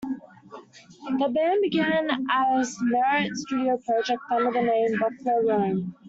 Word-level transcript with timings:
The 1.19 1.29
band 1.29 1.61
began 1.61 2.25
as 2.31 2.75
Merritt's 2.81 3.41
studio 3.41 3.77
project 3.85 4.19
under 4.31 4.51
the 4.51 4.63
name 4.63 4.99
Buffalo 4.99 5.41
Rome. 5.47 5.95